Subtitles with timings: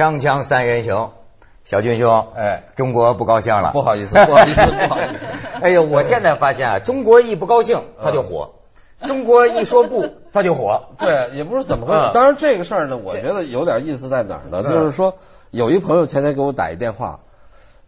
[0.00, 1.10] 锵锵三人行，
[1.62, 5.26] 小俊兄，哎，中国不高兴了，不好意思，不好意思，不好意思。
[5.60, 8.52] 哎呦，我现在发现啊，中国一不高兴他就火，
[9.06, 10.88] 中国一说不 他就火。
[10.96, 12.00] 对，也不是怎么回事。
[12.00, 14.62] 嗯当然这个事儿呢，我觉得有点意思在哪儿呢？
[14.64, 15.16] 嗯就是说，
[15.50, 17.20] 有一朋友前天给我打一电话，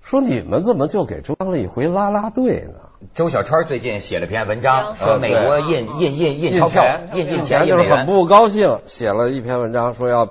[0.03, 2.75] 说你们怎么就给装了一回啦啦队呢？
[3.15, 6.85] 周小川最近写了篇文章，说嗯美国印印印印钞票，
[7.15, 10.29] 印印钱，就是很不高兴，写了一篇文章，说要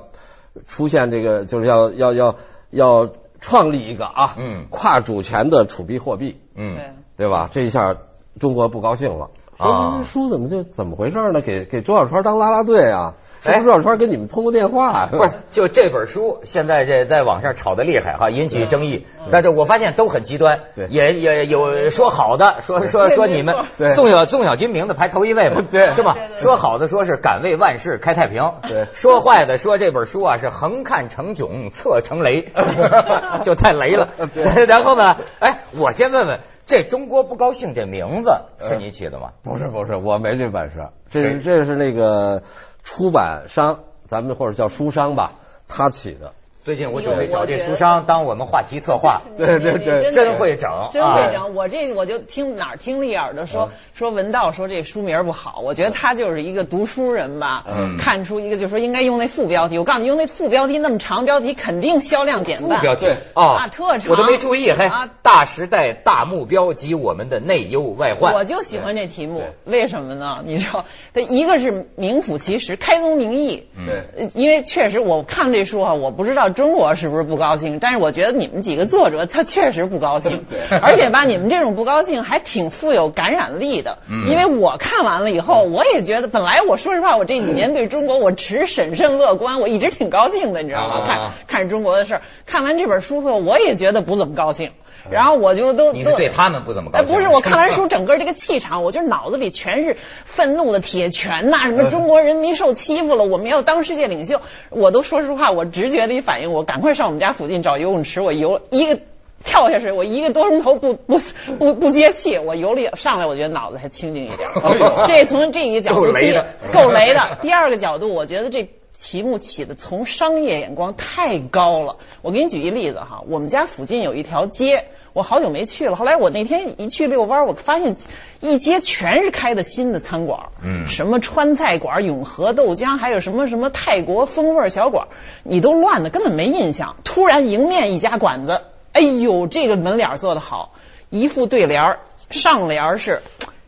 [0.67, 2.35] 出现这个，就是要要要
[2.69, 3.09] 要
[3.39, 4.67] 创立一个啊，嗯。
[4.69, 6.77] 跨主权的储币货币，嗯，
[7.17, 7.29] 对。
[7.29, 7.49] 吧？
[7.51, 7.97] 这一下
[8.39, 11.41] 中国不高兴了，说啊这书怎么就怎么回事呢？
[11.41, 13.13] 给给周小川当拉拉队啊？
[13.43, 15.07] 是不哎是周小川跟你们通过电话？
[15.07, 19.05] 不是，就这本书现在这在网上炒的厉害哈，引起争议。
[19.20, 32.51] 嗯但是我发现都很极端，对也也有说好的，说说说你们对宋小宋小军名字排头一位嘛， 对是吧说好的说是敢为万世开太平，对说坏的说这本书啊是横看成囧，侧成雷，
[33.43, 34.09] 就太雷了。
[34.67, 36.39] 然后呢，哎，我先问问，
[36.71, 39.33] 这中国不高兴这名字是你起的吗？
[39.43, 42.43] 不是不是，我没这本事，这是这是那个
[42.81, 45.33] 出版商，咱们或者叫书商吧，
[45.67, 46.31] 他起的。
[46.63, 51.55] 最近我准备找这书商当我们话题策划，对对对你真会整，真啊会整。
[51.55, 59.79] 我这我就听哪儿听利耳的说说文道说这书名不好，我觉得他就是一个读书人吧，嗯看出一个就说应该用那副标题。
[59.79, 62.79] 我告诉你，用那副标题那么长标题，肯定销量减半。
[62.79, 68.35] 标题对啊啊特长我都没注意，还啊大时代大目标及我们的内忧外患。
[68.35, 70.41] 我就喜欢这题目，为什么呢？
[70.45, 70.85] 你知道，
[71.16, 73.67] 它一个是名副其实，开宗明义。
[73.75, 80.46] 嗯因为确实我看这书啊，我不知道中国是不是不高兴，但是我觉得你们几个作者他确实不高兴，
[80.81, 84.00] 而且吧，你们这种不高兴还挺富有感染力的。
[84.09, 90.96] 嗯因为我看完了以后，我也觉得，本来我说实话，我这几年对中国我持审慎乐观，我一直挺高兴的，你知道吗？
[91.07, 94.72] 啊看看中国的事儿，看完这本书后，我也觉得不怎么高兴。
[95.09, 97.16] 然后我就都你是都对他们不怎么高哎，兴？
[97.16, 104.41] 不是， 我看完书，整个这个气场，我就是脑子里全是愤怒的铁拳呐、什么中国人民受欺负了，我们要当世界领袖。
[104.69, 109.00] 我都说实话，我直觉的一反应，我赶快上我们家附近找游泳池，我游一个。
[109.44, 111.19] 跳下水，我一个多钟头不不
[111.58, 114.47] 不不接气，我游了上来，我觉得脑子还清静一点。
[115.08, 117.40] 这从这一个角度，够雷的够雷的。
[117.41, 118.69] 第二个角度，我觉得这
[119.01, 121.97] 题目起的从商业眼光太高了。
[122.22, 125.95] 我给你举一例子哈，我们家附近有一条街，我好久没去了。
[125.95, 127.95] 后来我那天一去遛弯，我发现
[128.41, 135.07] 一街全是开的新的餐馆，嗯什么川菜馆、永和豆浆，还有什么什么泰国风味小馆，
[135.44, 136.95] 你都乱的根本没印象。
[137.03, 138.61] 突然迎面一家馆子，
[138.94, 140.73] 哎呦，这个门脸做的好，
[141.09, 143.23] 一副对联儿，上联儿是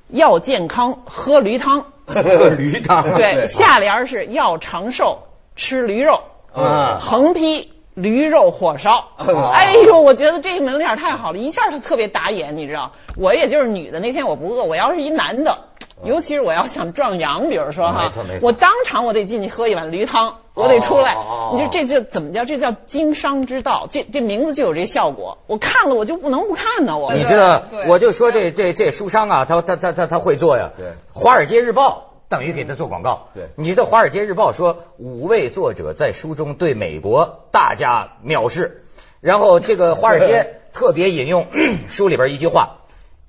[0.10, 1.88] 要健康喝驴汤。
[2.06, 2.22] 喝
[2.56, 3.14] 驴汤。
[3.14, 5.24] 对，下联是要长寿，
[5.56, 6.22] 吃驴肉，
[6.54, 9.10] 啊横批驴肉火烧。
[9.18, 12.92] 哎呦，我觉得这个门脸儿太好了，一下它特别打眼，你知道？
[13.18, 15.66] 我也就是女的，那天我不饿，我要是一男的，
[16.04, 21.16] 尤其是我要想壮阳，比如说哈没错没，错我当场我得进去喝一碗驴汤，我得出来。
[21.54, 22.46] 你就这就怎么叫？
[22.46, 25.38] 这叫经商之道，这这名字就有这效果。
[25.48, 30.72] 我看了我就不能不看呢，我你知道，我就说这这这书商啊，他他他他他会做呀。
[30.78, 33.30] 对华尔街日报等于给他做广告。
[33.34, 33.50] 对。
[33.56, 38.84] 你知道华尔街日报说五位作者在书中对美国大加藐视，
[39.22, 41.48] 然后这个华尔街 特别引用
[41.88, 42.78] 书里边一句话。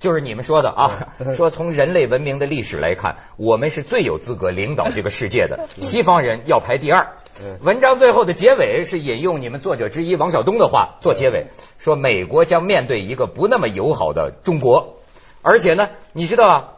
[0.01, 7.17] 就是你们说的啊， 说从人类文明的历史来看，我们是最有资格领导这个世界的， 西方人要排第二。
[7.63, 11.47] 文章最后的结尾是引用你们作者之一王晓东的话做结尾，
[11.79, 14.99] 说美国将面对一个不那么友好的中国，
[15.41, 16.73] 而且呢，你知道啊，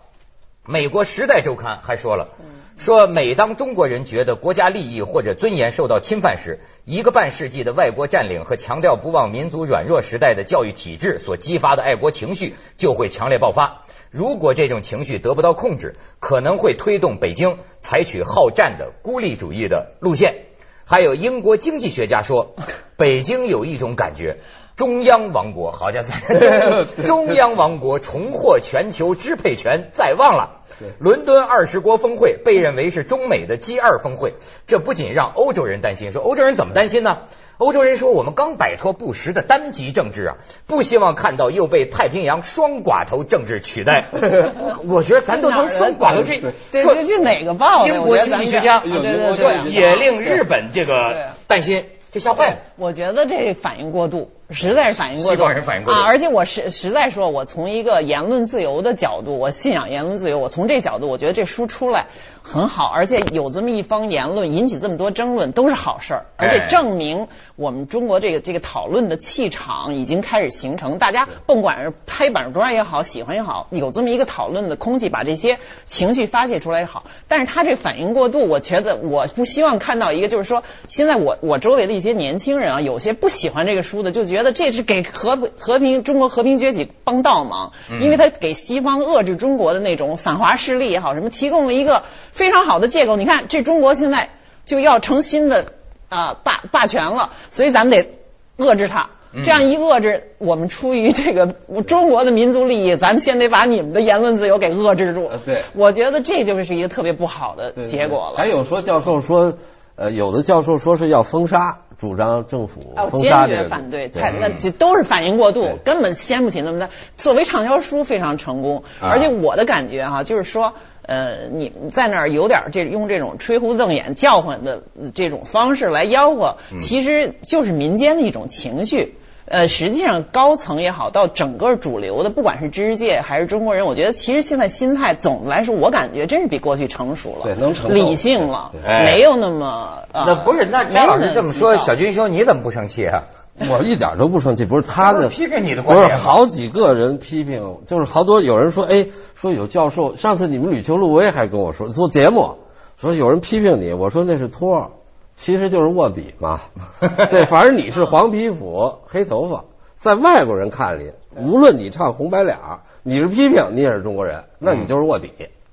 [0.68, 2.30] 美国《时代周刊》还说了，
[2.76, 13.82] 说每当中国人觉得国家利益或者尊严受到侵犯时，一个半世纪的外国占领和强调不忘民族软弱时代的教育体制所激发的爱国情绪就会强烈爆发。
[14.10, 20.46] 如果这种情绪得不到控制，可能会推动北京采取好战的孤立主义的路线。
[20.84, 22.54] 还有英国经济学家说，
[22.96, 24.38] 北京有一种感觉，
[24.76, 30.60] 中央王国，好家伙， 中央王国重获全球支配权在望了。
[30.98, 34.34] 伦敦二十国峰会被认为是中美的 G 二峰会，
[34.66, 37.20] 这不仅让欧洲人担心，说欧洲人怎么担心呢？
[37.56, 40.36] 欧洲人说，我们刚摆脱不实的单极政治啊，
[40.66, 44.08] 不希望看到又被太平洋双寡头政治取代。
[44.86, 47.88] 我觉得咱都能双寡头这这说这这哪个报的？
[47.88, 51.86] 英国经济学家也令日本这个担心，
[52.16, 52.56] 这吓坏了。
[52.76, 54.30] 我觉得这反应过度。
[54.48, 56.06] 实在是反应过度，西方人反应过度啊！
[56.06, 62.06] 而且我实实在说，我从一个言论自由的角度，我信仰言论自由，我从这角度，我觉得这书出来
[62.48, 67.26] 很好，而且有这么一方言论引起这么多争论，都是好事儿，而且哎证明
[67.56, 77.06] 我们中国这个这个讨论的气场已经开始形成，大家甭管是拍板砖也好，喜欢也好，有这么一个讨论的空气，把这些情绪发泄出来也好。
[77.26, 92.04] 但是他这反应过度，我觉得我不希望看到一个，就是说现在我我周围的一些年轻人啊，有些不喜欢这个书的，就觉得这是给和和平中国和平崛起帮倒忙，因为他给西方遏制中国的那种反华势力也好，什么提供了一个
[92.36, 93.16] 非常好的借口。
[93.16, 94.28] 你看，这中国现在
[94.64, 95.72] 就要成新的
[96.08, 99.08] 啊、霸霸权了，所以咱们得遏制它。
[99.44, 101.46] 这样一遏制，我们出于这个
[101.82, 105.30] 中国的民族利益，咱们先得把你们的言论自由给遏制住。
[105.74, 108.36] 我觉得这就是一个特别不好的结果了。
[108.36, 109.58] 还有说教授说，
[109.96, 113.62] 呃，有的教授说是要封杀，主张政府坚杀这个。
[113.64, 116.88] 决反对，才那这都是反应过度，根本掀不起那么大。
[117.16, 120.72] 作为畅销书非常成功，啊而且我的感觉哈、就是说，
[121.06, 129.14] 呃，你在那儿有点这用这种吹胡瞪眼、叫唤的呃这种方式来吆喝，嗯其实就是民间的一种情绪。
[129.48, 138.72] 呃，实际上高层也好，到整个主流的，不管是知识界还是中国人，我觉得其实现在心态总的来说，我感觉真是比过去成熟了，对能承受理性了，
[139.04, 143.22] 没有那么呃那不是，那张老师这么说，小军兄你怎么不生气啊？
[143.70, 152.56] 我一点都不生气，不是他的不是批评你的观点吗好几个人批评，就是好多有人说，哎，说有教授，上次你们吕秋露薇还跟我说做节目，
[152.98, 154.90] 说有人批评你，我说那是托儿，
[155.36, 156.60] 其实就是卧底嘛，
[157.30, 159.64] 对，反正你是黄皮肤黑头发，
[159.96, 165.30] 在外国人看里，无论你唱红白脸儿，你是批评你也是中国人，那你就是卧底，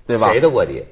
[0.07, 0.31] 对吧？
[0.31, 0.85] 谁的卧底？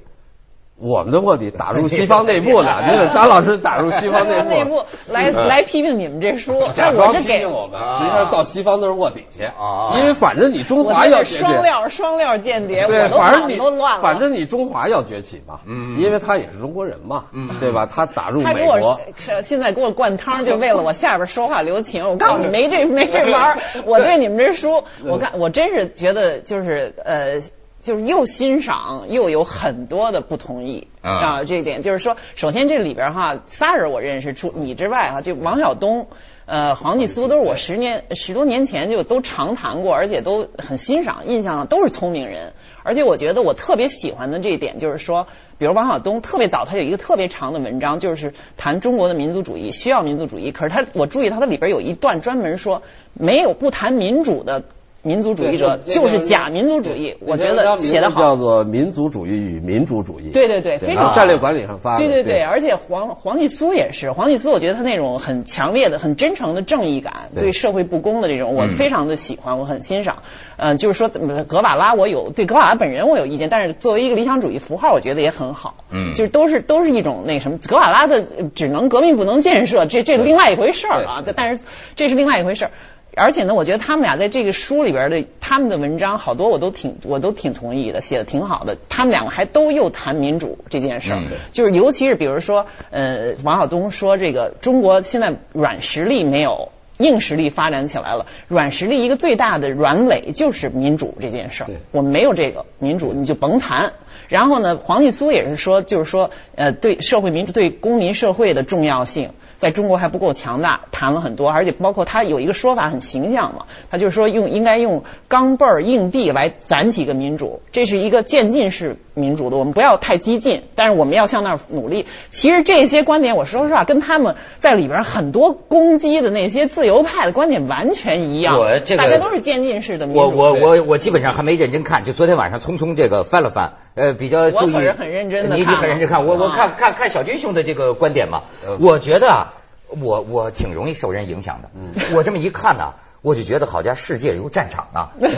[0.81, 14.01] 我们的卧底打入西方内部呢， 那是张老师打入西方内部，内 部来嗯来批评你们这书， 假装批评我们，实际上到西方都是卧底去啊因为反正你中华要双，料双料间谍，我对，反正你都乱了。
[14.01, 17.25] 反正你中华要崛起嘛，嗯因为他也是中国人嘛，
[17.60, 17.86] 对吧？
[17.86, 19.00] 他打入他给我美国，
[19.42, 22.10] 现在给我灌汤，就为了我下边说话留情。
[22.10, 23.57] 我告诉你，没这没这玩意儿。
[23.86, 27.39] 我对你们这书，我看我真是觉得就是呃。
[27.81, 36.07] 就是又欣赏又有很多的不同意啊啊，这一点就是说，首先这里边哈仨人我认识，除你之外哈，就王晓东、
[36.45, 42.54] 呃黄继苏都是我十年十多年前就都常谈过，而且都很欣赏，印象都是聪明人。
[42.83, 50.51] 而且我觉得我特别喜欢的这一点就是说，比如王晓东特别早，他有一个特别长的文章，就是谈中国的民族主义，需要民族主义。
[50.51, 52.81] 可是他，我注意到他里边有一段专门说，
[53.13, 54.63] 没有不谈民主的
[55.03, 57.15] 民族主义者就是假民族主义。
[57.21, 58.21] 我觉得写得好。
[58.21, 70.18] 叫做民族主义与民主主义，对对对，非常战略管理上发的，对对对，而且黄黄继苏也是，黄继苏我觉得他那种很强烈的、很真诚的正义感，对对社会不公的这种，我嗯非常的喜欢，我很欣赏。
[70.57, 75.74] 嗯，就是说呃格瓦拉，我有对格瓦拉本人我有意见，但是作为一个理想主义符号，我觉得也很好。
[75.89, 81.24] 嗯就是都是都是一种那什么，格瓦拉的呃只能革命不能建设，这这另外一回事儿啊。
[81.36, 81.65] 但是
[81.95, 82.71] 这是另外一回事儿。
[83.15, 88.77] 而且呢，我觉得他们俩在这个书里边的他们的文章好多我都挺我都挺同意的，写的挺好的。
[88.89, 96.69] 他们两个还都又谈民主这件事儿，嗯就是尤其是比如说，呃，王晓东说这个中国现在软实力没有。
[96.97, 101.77] 硬实力发展起来了，软实力一个最大的软垒就是民主这件事儿对。
[101.91, 103.93] 我们没有这个民主，你就甭谈。
[104.27, 122.07] 然后呢，黄继苏也是说，就是说，呃，对社会民主、对公民社会的重要性，在中国还不够强大，谈了很多，而且包括他有一个说法很形象嘛，他就是说用应该用钢镚儿硬币来攒起个民主，这是一个渐进式民主的，我们不要太激进，但是我们要向那儿努力。
[122.30, 130.19] 其实这些观点，我说实话，跟他们在里边很多攻击的那些自由派的观点完全一样，我这个大家都是渐进式的民主。
[130.19, 134.74] 我我我我基本上还没认真看，就昨天晚上匆匆这个翻了翻，呃，比较注意。
[134.74, 139.54] 我可是很认真的你你看很认真看，我我啊看看看小军兄的这个观点嘛嗯，我觉得啊，
[140.02, 141.69] 我我挺容易受人影响的。
[142.16, 142.94] 我这么一看呢。
[143.24, 145.30] 我就觉得好家世界如战场啊， 哪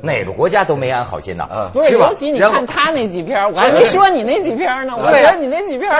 [0.00, 4.94] 哪个国家都没安好心呐、嗯不是，尤其你看他那几篇，我还没说你那几篇呢。
[4.96, 5.90] 我觉得你那几篇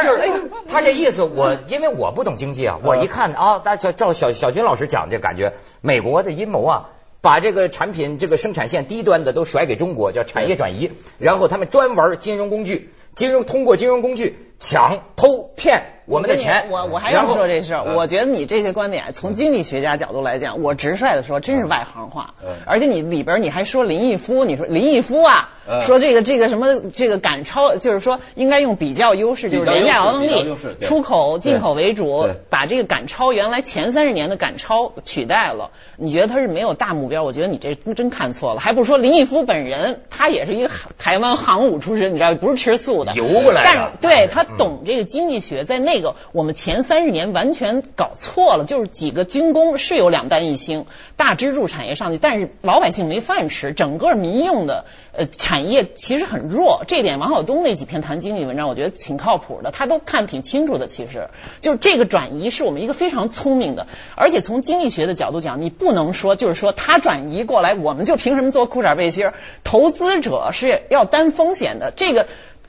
[0.66, 6.88] 他这意思，我因为我不懂经济啊，我一看啊，大小照小小军老师讲这感觉，美国的阴谋啊，
[7.26, 15.95] 把这个产品这个生产线低端的都甩给中国，叫产业转移，然后他们专玩金融工具，金融通过金融工具抢偷骗。
[16.06, 16.68] 我们的钱。
[16.70, 22.34] 我我还要说这事儿，我觉得你这些观点从经济学家角度来讲，我直率的说，真是外行话。
[22.64, 25.50] 而且你里边你还说林毅夫，你说林毅夫啊，
[25.82, 35.70] 说这个这个什么这个赶超，就是说应该用比较优势，就是廉价劳动力，出口进口为主，把这个赶超原来前三十年的赶超取代了。
[35.98, 37.22] 你觉得他是没有大目标？
[37.22, 38.60] 我觉得你这真看错了。
[38.60, 43.92] 还不如说林毅夫本人，他也是一个台湾航母出身，你知道不是吃素的，游过来的。
[44.00, 50.86] 对他懂这个经济学，在那这个我们前三十年完全搞错了，就是几个军工是有两弹一星
[51.16, 56.84] 大支柱产业上去，但是老百姓没饭吃，整个民用的呃产业其实很弱。
[56.86, 60.86] 这点王晓东那几篇谈经济文章，我觉得挺靠谱的，他都看挺清楚的。
[60.86, 65.96] 其实就是这个转移是我们一个非常聪明的，而且从经济学的角度讲，你不。
[65.96, 69.30] 能说，就是说他转移过来，我们就凭什么做裤衩背心？
[69.64, 71.90] 投资者是要担风险的。
[71.90, 72.26] 这个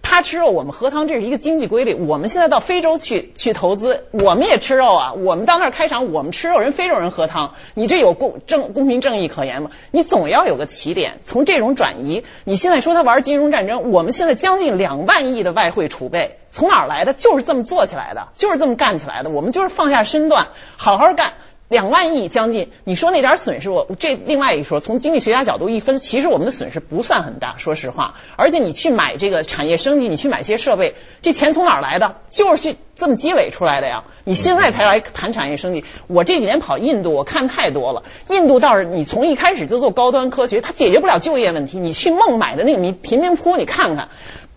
[0.09, 1.93] 他吃肉，我们喝汤，这是一个经济规律。
[1.93, 5.11] 我们现在到非洲去去投资，我们也吃肉啊。
[5.11, 7.55] 我们到那儿开厂，我们吃肉，人非洲人喝汤。
[7.73, 9.71] 你这有公正公平正义可言吗？
[9.91, 11.19] 你总要有个起点。
[11.25, 17.11] 从这种转移，你现在说他玩金融战争，我们现在将近两万亿的外汇储备从哪儿来的？
[17.11, 19.29] 就是这么做起来的，就是这么干起来的。
[19.29, 20.47] 我们就是放下身段，
[20.77, 21.33] 好好干。
[21.69, 28.13] 两万亿将近，你说那点损失，我这另外一说，从经济学家角度一分，其实我们的损失不算很大，说实话。
[28.37, 32.15] 而且你去买这个产业升级，你去买些设备，这钱从哪儿来的？
[32.29, 34.05] 就是去这么积累出来的呀。
[34.23, 38.03] 你现在才来谈产业升级，我这几年跑印度，我看太多了。
[38.29, 41.79] 印度倒是你从一开始就做高端科学，它解决不了就业问题。
[41.79, 44.07] 你去孟买的那个贫贫民窟，你看看，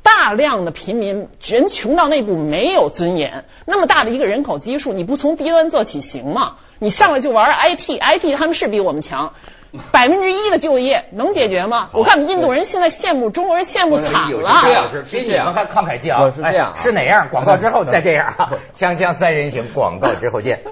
[0.04, 6.58] 大量的平民人穷到那步没有尊严，那么大的一个人口基数，你不从低端做起行吗？
[6.82, 7.46] 你上来就玩
[7.76, 9.34] IT，IT 他们是比我们强，
[9.92, 11.90] 百分之一的就业能解决吗？
[11.92, 14.62] 我看印度人现在羡慕中国人羡慕惨了。
[14.64, 16.32] 这样是比你们还慷慨激昂。
[16.34, 17.28] 是这样，是哪样？
[17.30, 18.34] 广告之后再这样。
[18.74, 20.62] 锵锵三人行，广告之后见。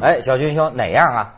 [0.00, 1.34] 哎，小军兄哪样啊？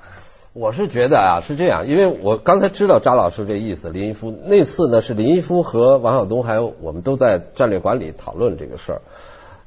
[0.61, 3.89] 我是觉得啊，是这样，因为我刚才知道张老师这意思。
[3.89, 9.03] 林毅夫那次呢，是林毅夫和王晓东还有我们都在战略管理讨论这个事儿。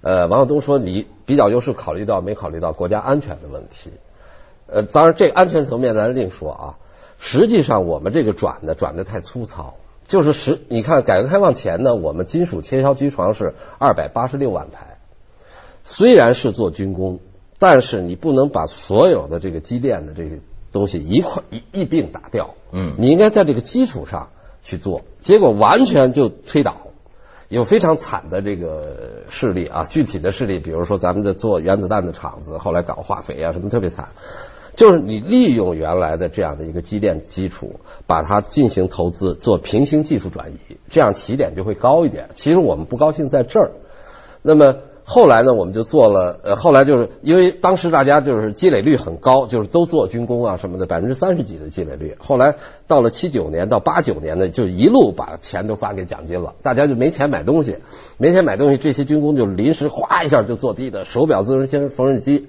[0.01, 3.89] 呃，王晓东说你比较优势考虑到没考虑到国家安全的问题。
[4.67, 6.77] 呃，当然这安全层面咱另说啊。
[7.17, 9.73] 实际上我们这个转的转的太粗糙，
[10.07, 14.99] 就是实你看改革开放前呢，我们金属切削机床是二百八十六万台，
[15.83, 17.19] 虽然是做军工，
[17.57, 20.35] 但是你不能把所有的这个机电的这个。
[20.73, 24.29] 东西一块一一并打掉，嗯，你应该在这个基础上
[24.63, 26.75] 去做，结果完全就推倒，
[27.47, 34.09] 有非常惨的这个事例啊，具体的事例，比如说咱们的做原子弹的厂子，后来搞化肥啊什么特别惨，
[34.75, 42.29] 就是你利用原来的这样的一个机电基础，把它进行投资做平行技术转移，这样起点就会高一点。
[42.35, 43.71] 其实我们不高兴在这儿，
[44.41, 44.75] 那么。
[45.05, 52.15] 后来呢，我们就做了，呃，后来就是因为当时大家就是积累率很高，就是都做军工啊什么的，百分之三十几的积累率。
[52.19, 52.55] 后来
[52.87, 57.79] 到了七九年到八九年呢，就一路把钱都发给奖金了，大家就没钱买东西，
[58.17, 62.47] 没钱买东西，这些军工就临时哗一下就做低的，手表、自动机缝纫机，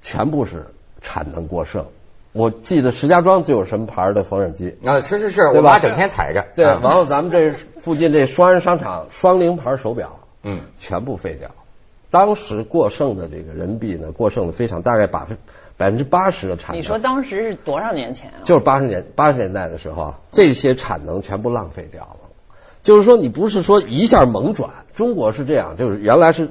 [0.00, 0.66] 全部是
[1.02, 1.86] 产能过剩。
[2.32, 6.46] 我记得石家庄就有什么牌的缝纫机啊，是是是，我妈整天踩着。
[6.54, 7.50] 对，然后咱们这
[7.80, 10.20] 附近这双安商场双菱牌手表。
[10.42, 11.50] 嗯，全部废掉。
[12.10, 15.36] 当时过剩的这个人民币呢，过剩的非常，大概百分
[15.76, 16.78] 百分之八十的产能。
[16.78, 18.40] 你说当时是多少年前啊？
[18.44, 22.30] 就是八十年八十年代的时候啊，这些产能全部浪费掉了。
[22.82, 26.50] 就是说，你不是说一下猛转，中国是这样，就是原来是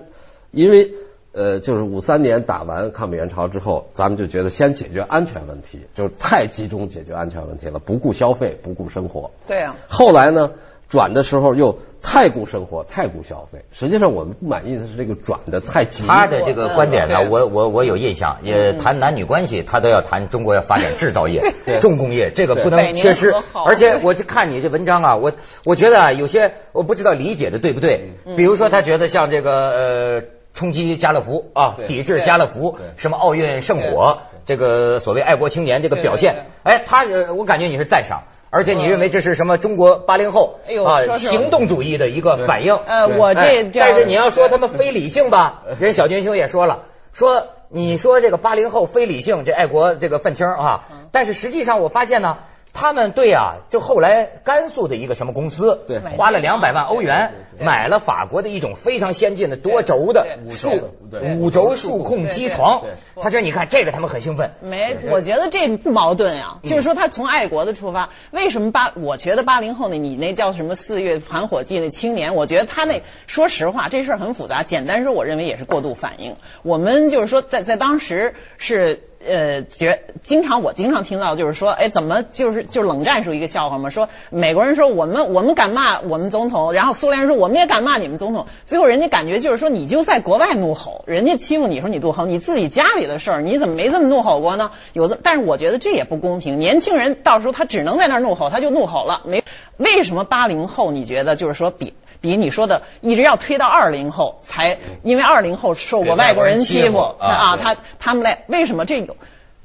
[0.51, 0.91] 因为
[1.31, 9.31] 呃，就是五三年打完抗美援朝之后，咱们就觉得先解决安全问题，就是太集中解决安全问题了，不顾消费，不顾生活。
[9.47, 9.75] 对啊。
[9.87, 10.51] 后来呢？
[10.89, 11.79] 转的时候又
[12.09, 13.65] 太顾生活，太顾消费。
[13.73, 16.07] 实际上我们不满意的是这个转的太急。
[16.07, 21.41] 他的这个观点呢，我我我有印象，也谈男女关系，他都要谈中国要发展制造业、
[21.81, 23.33] 重工业，这个不能缺失。
[23.65, 25.33] 而且我就看你这文章啊，我
[25.65, 28.13] 我觉得啊，有些我不知道理解的对不对。
[28.37, 30.23] 比如说他觉得像这个呃
[30.53, 37.03] 冲击家乐福啊，抵制家乐福，什么奥运圣火，这个所谓爱国青年这个表现，哎，他
[37.35, 38.23] 我感觉你是赞赏。
[38.57, 39.59] 而且你认为这是什么？
[39.59, 42.75] 中国八零后啊，行动主义的一个反应。
[42.75, 52.39] 呃，我这，但是你要说他们非理性吧，人小军兄也说了，说你说这个八零后非理性，这爱国这个愤青啊，但是实际上我发现呢。
[52.79, 60.91] 他们对啊，就后来甘肃的一个什么公司，对花了两百万欧元买了法国的一种非常先进的多轴的数
[61.39, 62.91] 五轴数控机床对。
[63.19, 64.51] 他说：“你看这个，他们很兴奋。
[64.61, 66.59] 没，我觉得这不矛盾呀。
[66.61, 68.91] 就是说，他从爱国的出发，为什么八？
[68.95, 74.61] 我觉得八零后那，你那叫什么四月寒火季那青年，我觉得他那，说实话，这事儿很复杂。
[74.61, 76.35] 简单说，我认为也是过度反应。
[76.61, 79.01] 我们就是说，在在当时是。
[79.27, 83.89] 呃，觉经常我经常听到就是说，哎，怎么就是就冷战时候一个笑话嘛？
[83.89, 94.71] 说美国人说我们我们敢骂我们总统，然后苏联人说我们也敢骂你们总统，最后人家感觉就是说你就在国外怒吼，人家欺负你说你怒吼，你自己家里的事儿你怎么没这么怒吼过呢？
[94.93, 96.57] 有这，但是我觉得这也不公平。
[96.59, 99.21] 年轻人到时候他只能在那儿怒吼，他就怒吼了。
[99.25, 99.43] 没
[99.75, 101.93] 为什么八零后你觉得就是说比？
[102.21, 109.15] 比你说的一直要推到二零后才，因为二零后受过外国人欺负啊，他他们来为什么这有？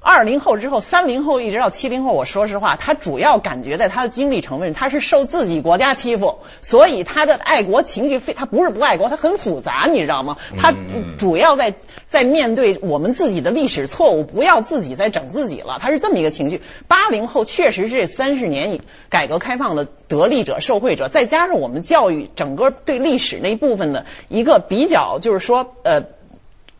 [0.02, 10.38] 二零后之后，三零后一直到七零后，我说实话，他主要感觉在他的经历成分，他是受自己国家欺负，所以他的爱国情绪非他不是不爱国，他很复杂，你知道吗？
[10.58, 10.74] 他
[11.18, 16.62] 主要在在面对我们自己的历史错误，不要自己再整自己了，他是这么一个情绪。
[16.88, 26.02] 八零后确实是这三十年改革开放的得利者、受惠者，再加上我们教育整个对历史那一部分的一个比较，就是说呃。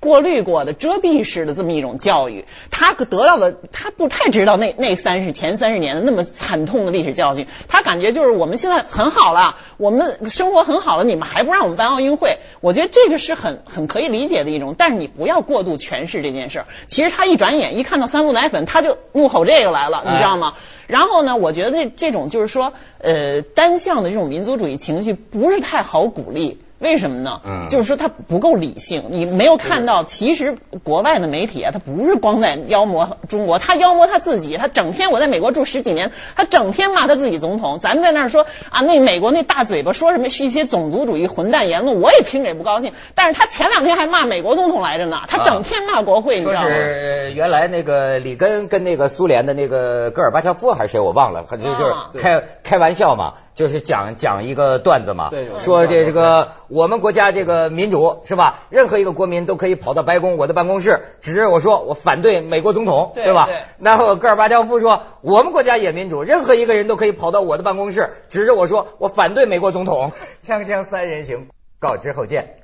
[0.03, 12.41] 过滤过的遮蔽式的这么一种教育，他得到的他不太知道那那三十前三十年的那么惨痛的历史教训，他感觉就是我们现在很好了，我们生活很好了，你们还不让我们办奥运会？
[12.61, 16.67] 我觉得这个是很很可以理解的一种，但是你不要过度诠释这件事儿。
[16.87, 20.55] 其实他一转眼一看到三鹿奶粉，他就怒吼这个来了，你知道吗？
[20.89, 26.59] 然后呢，我觉得这这种就是说，呃，单向的这种民族主义情绪不是太好鼓励。
[26.83, 27.41] 为什么呢？
[27.45, 29.05] 嗯，就是说他不够理性。
[29.09, 34.57] 你没有看到，其实国外的媒体啊，他不是光在妖魔中国，他妖魔他自己。
[34.57, 37.79] 他整天我在美国住十几年，他整天骂他自己总统。
[37.79, 42.93] 咱们在那儿说啊，那美国那大嘴巴说什么是一些种族主义混蛋言论，我也听着也不高兴。
[43.15, 46.69] 但是他前两天还骂美国总统来着呢，他整天骂国会，你知道吗？
[46.69, 53.35] 是原来那个里根跟那个苏联的那个戈尔巴乔夫还是谁我忘了，就就是开开玩笑嘛。
[53.55, 58.61] 就是讲讲一个段子嘛，说这这个我们国家这个民主是吧？
[58.71, 63.49] 任何一个国民都可以跑到白宫我的办公室，指着我说我反对美国总统，对吧？
[63.79, 70.13] 然后戈尔巴乔夫说我们国家也民主，任何一个人都可以跑到我的办公室，指着我说我反对美国总统。
[70.43, 72.57] 锵锵三人行，告之后见。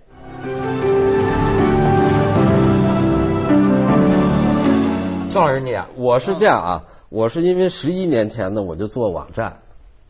[5.31, 9.59] 宋老师，你啊，我是这样啊，我是因为十一年前呢，我就做网站。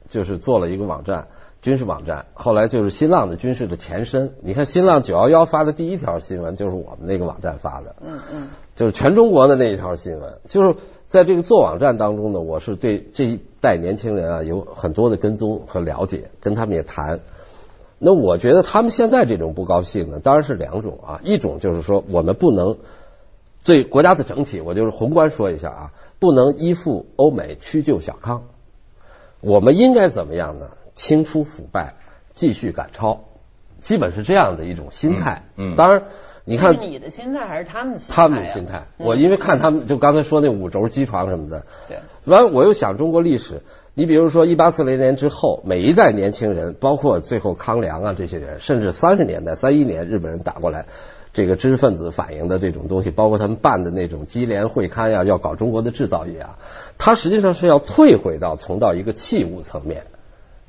[0.08, 1.28] 就是做了一个网站，
[1.62, 2.26] 军事网站。
[2.34, 4.32] 后来就是新浪的军事的前身。
[4.42, 10.38] 你看新浪九幺幺发的第一条新闻就是我们那个网站发的，嗯嗯，就是全中国的那一条新闻。
[10.48, 10.74] 就是
[11.08, 17.20] 在这个做网站当中呢，我是对这一代年轻人啊有很多的跟踪和了解，跟他们也谈。
[17.98, 22.76] 那我觉得他们现在这种不高兴呢，当然是两种啊，一种就是说我们不能
[23.64, 28.44] 对国家的整体，我就是宏观说一下啊，不能依附欧美，屈就小康。
[29.40, 30.70] 我们应该怎么样呢？
[30.94, 31.94] 清除腐败，
[32.34, 33.20] 继续赶超，
[33.80, 35.44] 基本是这样的一种心态。
[35.56, 36.02] 嗯，当然，
[36.44, 38.14] 你看你的心态还是他们的心态？
[38.16, 38.86] 他们的心态。
[38.96, 41.64] 我因为看他们，就刚才说那五轴机床什么的。
[41.88, 41.98] 对。
[42.24, 43.62] 完，我又想中国历史。
[43.94, 50.86] 你比如说，一八四零年之后，每一代年轻人，包括最后康梁啊这些人，甚至三十年代三一年日本人打过来。
[51.38, 56.58] 这个知识分子反映的这种东西，包括他们办的那种机联会刊呀，要搞中国的制造业啊，
[56.98, 60.06] 它实际上是要退回到从到一个器物层面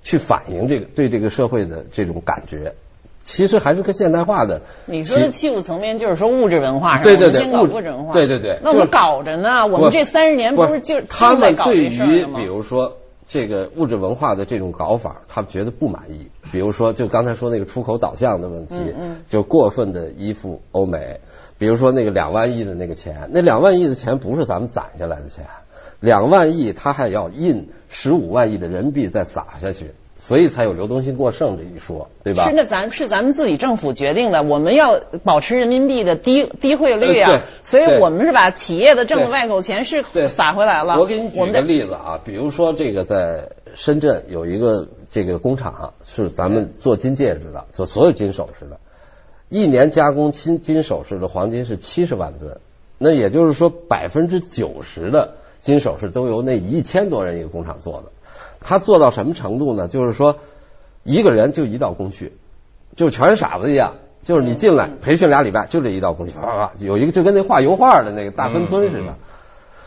[0.04, 2.76] 去反映这个对这个社会的这种感觉。
[3.24, 4.62] 其实还是个现代化的。
[4.86, 8.60] 你说的器物层面就是说物质文化，对对对，先搞物质文化，对对对。
[8.64, 12.99] 那我们搞着呢，我们这三十年不是就他们对于比如说。
[13.30, 16.28] 这个物质文化的这种搞法，他们觉得不满意。
[16.52, 18.76] 比如说，就刚才说那个出口导向的问题，
[19.30, 21.22] 就过分的依附欧美。
[21.60, 25.46] 比如说那个两万亿的那个钱，那两万亿的钱不是咱们攒下来的钱，
[26.00, 29.92] 两万亿他还要印十五万亿的人民币再撒下去。
[30.22, 32.44] 所以才有流动性过剩这一说，对吧？
[32.44, 41.00] 是那咱是咱们自己政府决定的，我们要保持人民币的低低汇率啊，所以我们是把企业的挣的外口钱是撒回来了。
[41.00, 48.78] 我给你举个例子啊，比如说这个在深圳有一个这个工厂是咱们做金戒指的，做所有金首饰的，
[49.48, 52.58] 一年加工金金首饰的黄金是七十万吨，
[52.98, 58.12] 那也就是说百分之九十的金首饰都由那一千多人一个工厂做的。
[58.60, 59.88] 他做到什么程度呢？
[59.88, 60.38] 就是说，
[61.04, 62.34] 一个人就一道工序，
[62.96, 63.96] 就全是傻子一样。
[64.22, 66.36] 就是你进来培训俩礼拜，就这一道工序，
[66.80, 69.16] 有一个就跟那画油画的那个大芬村似的。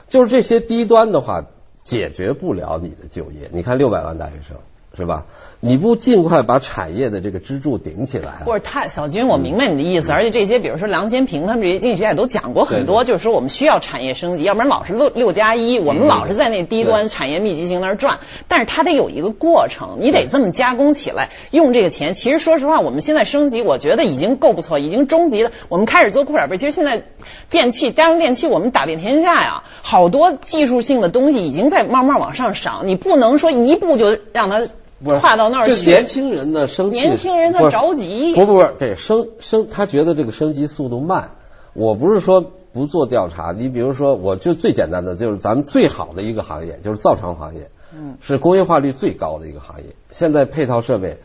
[0.08, 1.44] 就是这些低端的话，
[1.82, 3.50] 解决不了你的就业。
[3.52, 4.56] 你看六百万大学生。
[4.96, 5.24] 是吧？
[5.64, 8.42] 你不尽快把产业的这个支柱顶起来啊？
[8.44, 18.18] 或者他小军，我明白你的意思，而且这些比如说梁先平他们这些经济学家也都讲过很多，就是说我们需要产业升级，要不然老是六六加一，我们老是在那低端产业密集型那儿转。
[18.48, 22.14] 但是它得有一个过程，你得这么加工起来，用这个钱。
[22.14, 25.52] 其实说实话，我们现在升级，我觉得已经够不错，已经终极了。
[25.68, 27.04] 我们开始做裤衩被，其实现在
[27.50, 34.66] 电器、家用电器，我们打遍天下呀，好多技术性的东西已经在慢慢往上涨，你不能说一步就让它。
[35.10, 41.32] 跨到那儿去，年轻人的生年轻人他着急，不不不，对升升，他觉得这个升级速度慢。
[41.74, 42.40] 我不是说
[42.72, 49.96] 不做调查，你比如说，我就最简单的就是咱们最好的一个行业就是造船行业，嗯，是工业化率最高的一个行业。
[50.10, 51.18] 现在配套设备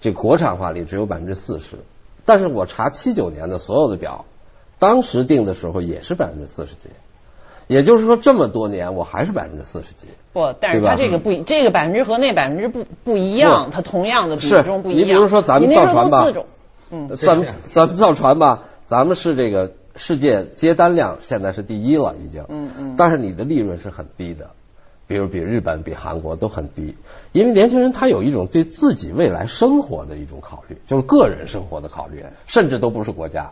[0.00, 1.76] 这国产化率只有百分之四十，
[2.24, 4.26] 但是我查七九年的所有的表，
[4.78, 6.90] 当时定的时候也是百分之四十几。
[7.68, 10.08] 也就是说，这么多年我还是百分之四十几。
[10.32, 15.00] 不，但是它这个不，这个百分之和那百分之不不一样，它同样的比重不一样。
[15.00, 16.26] 你比如说咱们造船吧，
[16.90, 22.44] 嗯，咱们咱们造船吧，咱们是这个世界接单量现在是第一了，已经。
[22.48, 22.94] 嗯嗯。
[22.96, 24.50] 但是你的利润是很低的，
[25.06, 26.96] 比如比日本、比韩国都很低，
[27.32, 33.50] 因为年轻人他有一种对自己未来生活的一种考虑，就是个人生活的考虑，甚至都不是国家。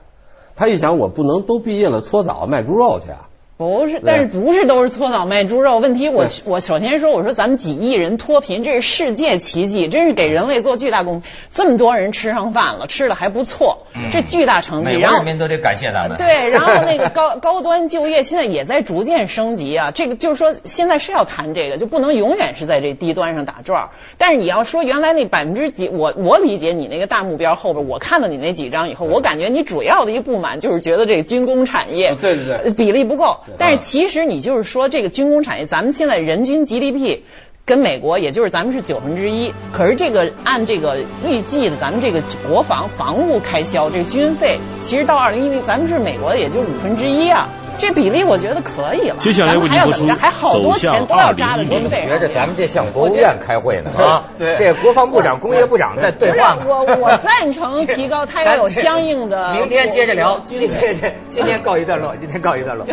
[0.54, 3.28] 他一想，我不能都毕业了搓澡卖猪肉去啊。
[3.58, 5.78] 不是，但是不是都是搓澡卖猪肉？
[5.78, 11.32] 问题我我首先说，我说咱们几亿人脱贫，这是世界奇迹，真是给人类做巨大贡献。
[11.50, 14.92] 这么多人吃上饭了，吃的还不错，这巨大成绩。
[14.92, 16.18] 然后人民都得感谢咱们。
[16.18, 19.90] 对，然后那个高 高端就业现在也在逐渐升级啊。
[19.90, 23.88] 这个就是说，现在是要谈这个，就不能永远是在这低端上打转。
[24.26, 33.36] 但是你要说原来那百分之几，我我理解你那个大目标后边，我看到你那几张以后，我感觉你主要的一个不满就是觉得这个军工产业对对对比例不够。
[33.56, 37.20] 但是其实你就是说，这个军工产业，咱们现在人均 GDP
[37.64, 39.54] 跟美国，也就是咱们是九分之一。
[39.72, 47.48] 可是这个按这个预计的，咱们这个国防防务开销，这个军费，其实到二零一零，咱们是美国的也就五分之一啊。
[47.78, 49.16] 这比例我觉得可以了。
[49.18, 50.06] 接下来为您播出
[50.48, 51.90] 走向二零一零。
[51.90, 54.24] 觉着咱们这像国务院开会呢啊！
[54.38, 56.56] 对，这国防部长、工业部长在对话。
[56.66, 59.52] 我我赞成提高，他要有相应的。
[59.54, 62.86] 明天接着聊，今天今天告一段落，今天告一段落。